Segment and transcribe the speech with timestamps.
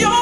[0.00, 0.21] your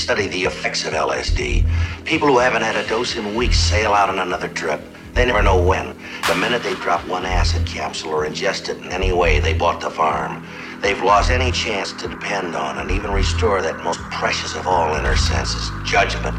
[0.00, 1.68] study the effects of LSD.
[2.06, 4.80] People who haven't had a dose in weeks sail out on another trip.
[5.12, 5.94] They never know when.
[6.26, 9.80] The minute they drop one acid capsule or ingest it in any way, they bought
[9.80, 10.46] the farm.
[10.80, 14.94] They've lost any chance to depend on and even restore that most precious of all
[14.96, 16.36] inner senses, judgment.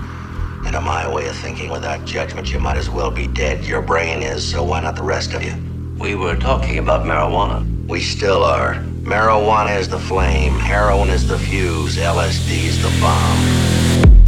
[0.65, 3.63] And in my way of thinking, without judgment, you might as well be dead.
[3.63, 5.53] Your brain is, so why not the rest of you?
[5.99, 7.87] We were talking about marijuana.
[7.87, 8.83] We still are.
[9.11, 14.20] Marijuana is the flame, heroin is the fuse, LSD is the bomb.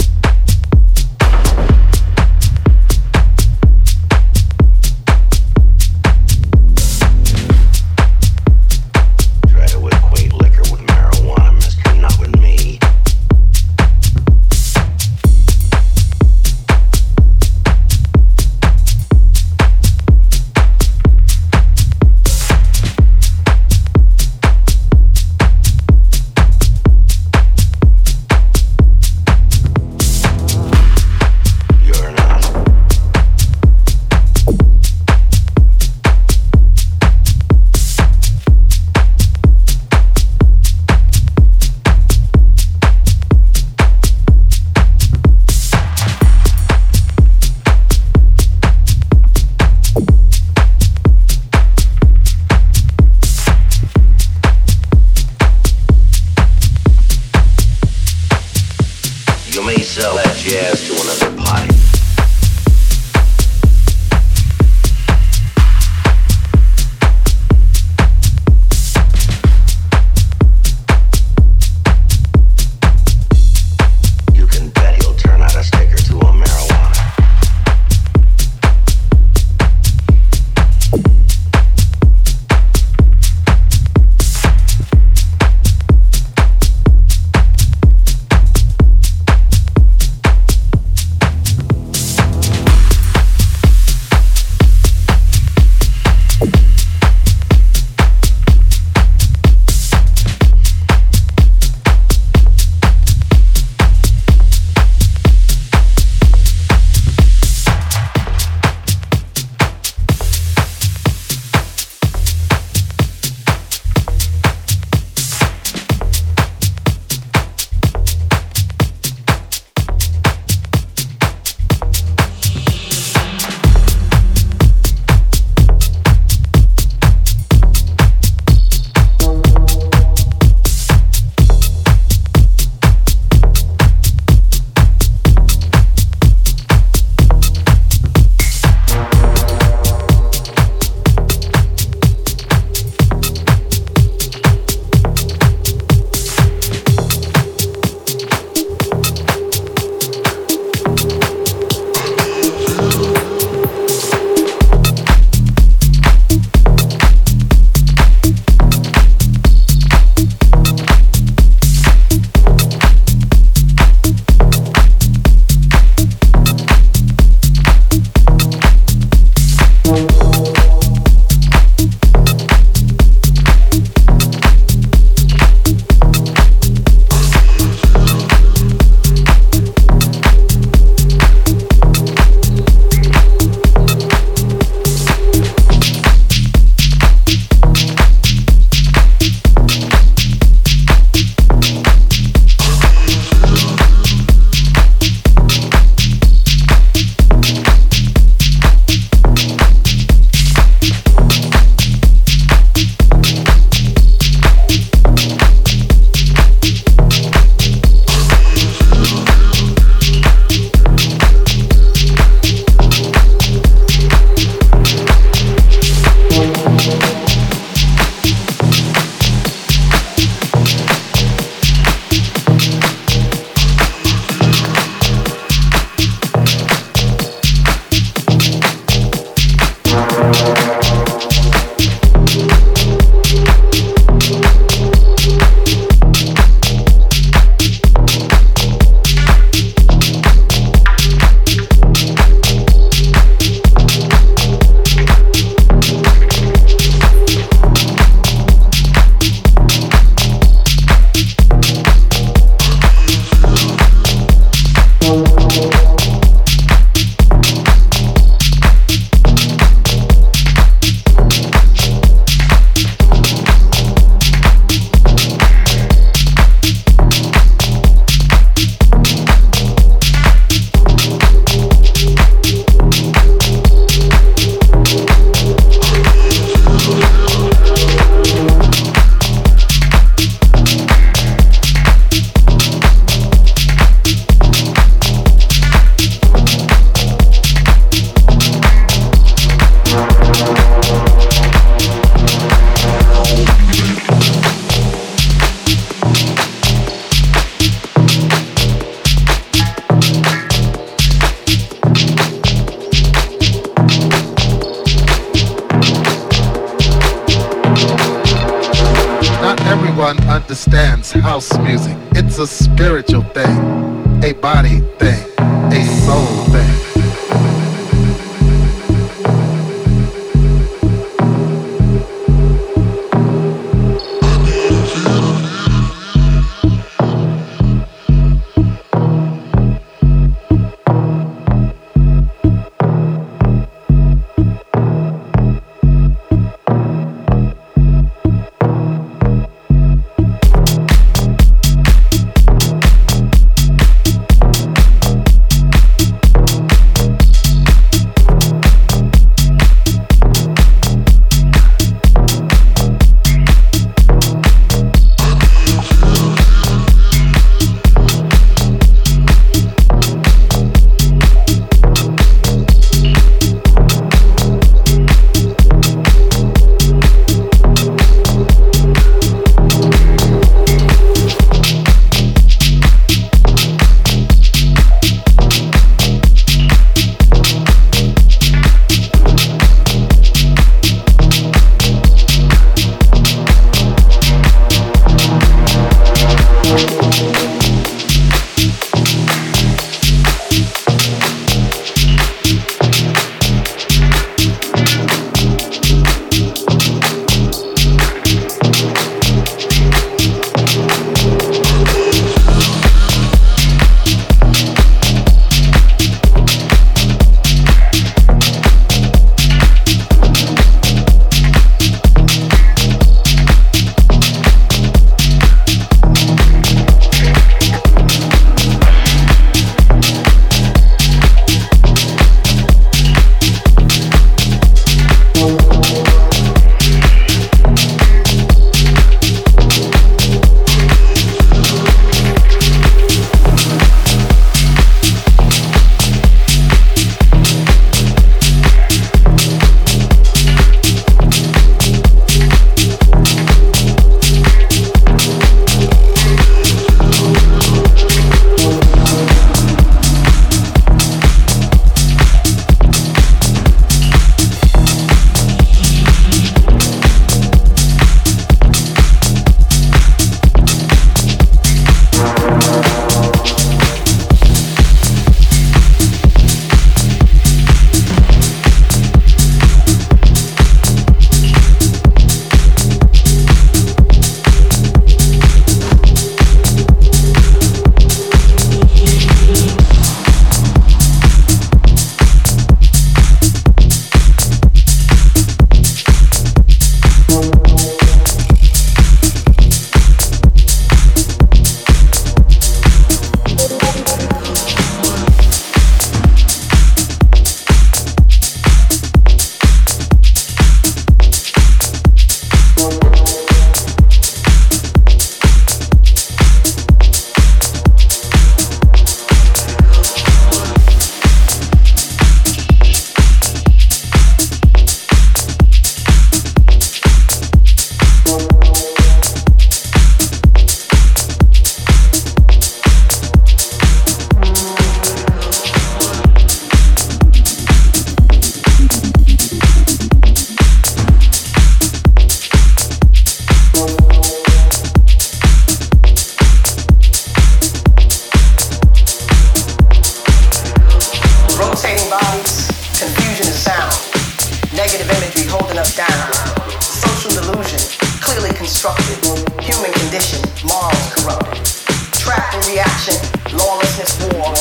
[554.36, 554.52] war,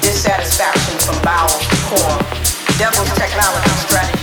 [0.00, 2.18] dissatisfaction from bowels to core,
[2.78, 4.21] devil's technology strategy.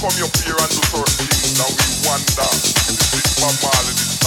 [0.00, 1.60] come your fear and do certain things.
[3.12, 4.19] We wonder if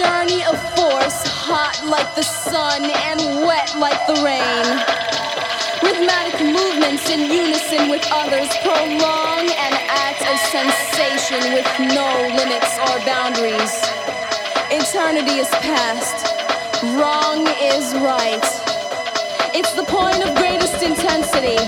[0.00, 4.64] journey of force, hot like the sun and wet like the rain.
[5.84, 12.96] Rhythmic movements in unison with others prolong an act of sensation with no limits or
[13.04, 13.76] boundaries.
[14.72, 16.32] Eternity is past,
[16.96, 18.46] wrong is right.
[19.52, 21.60] It's the point of greatest intensity,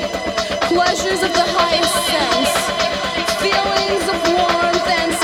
[0.73, 2.53] pleasures of the highest sense,
[3.45, 5.22] feelings of warmth and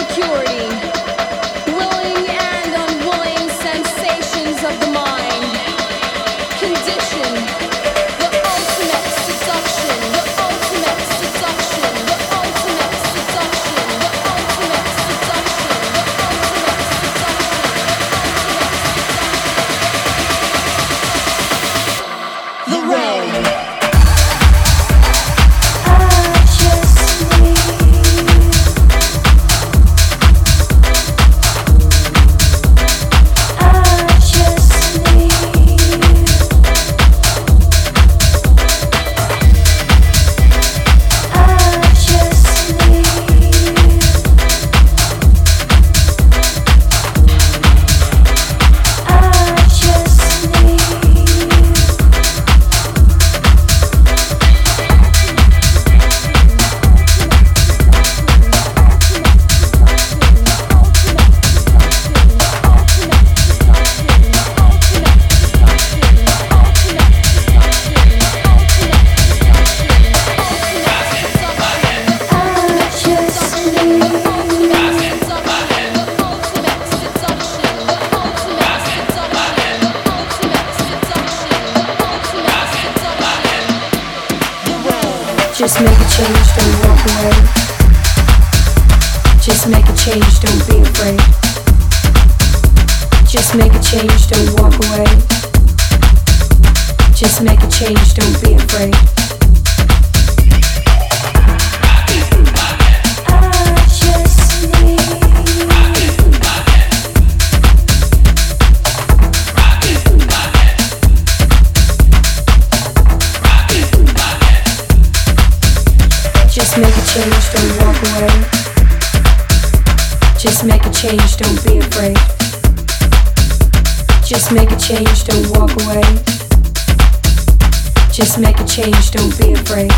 [128.18, 129.92] Just make a change, don't be afraid.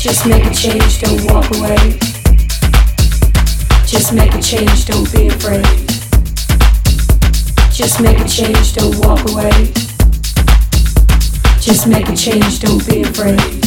[0.00, 1.96] Just make a change, don't walk away.
[3.86, 5.64] Just make a change, don't be afraid.
[7.72, 9.72] Just make a change, don't walk away.
[11.60, 13.57] Just make a change, don't be afraid.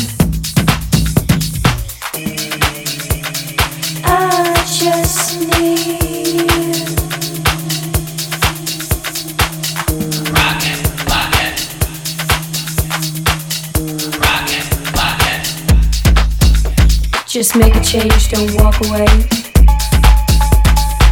[17.51, 19.05] Just make a change, don't walk away.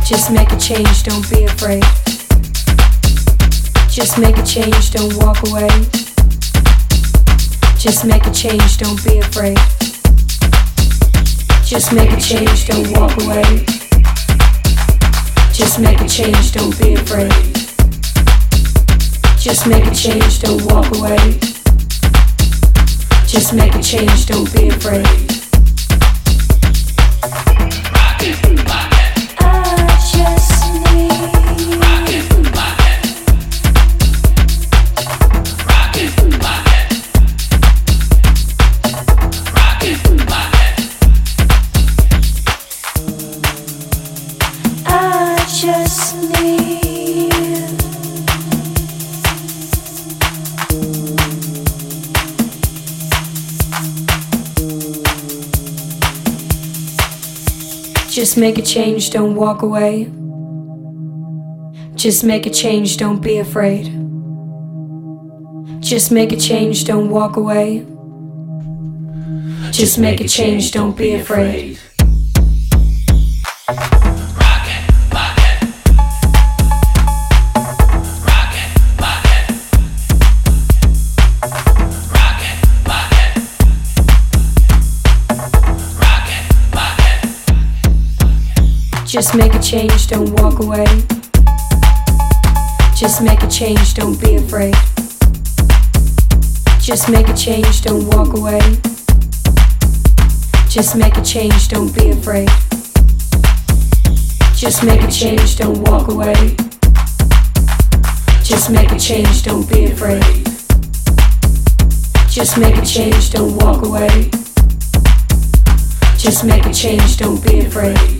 [0.06, 1.84] Just make a change, don't be afraid.
[3.90, 5.68] Just make a change, don't walk away.
[7.78, 9.58] Just make a change, don't be afraid.
[11.66, 13.66] Just make a change, don't walk away.
[15.52, 17.34] Just make a change, don't be afraid.
[19.38, 21.38] Just make a change, don't walk away.
[23.28, 25.29] Just make a change, don't be afraid.
[58.30, 60.04] Just make a change, don't walk away.
[61.96, 63.86] Just make a change, don't be afraid.
[65.82, 67.88] Just make a change, don't walk away.
[69.72, 71.80] Just make a change, don't be afraid.
[89.20, 90.86] Just make a change, don't walk away.
[92.96, 94.74] Just make a change, don't be afraid.
[96.80, 98.62] Just make a change, don't walk away.
[100.70, 102.48] Just make a change, don't be afraid.
[104.56, 106.56] Just make a change, don't walk away.
[108.42, 110.24] Just make a change, don't be afraid.
[112.30, 114.32] Just make a change, don't walk away.
[116.18, 118.19] Just make a change, don't be afraid.